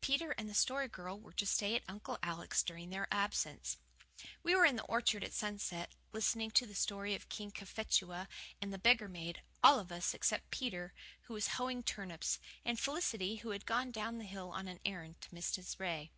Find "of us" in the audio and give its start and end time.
9.80-10.14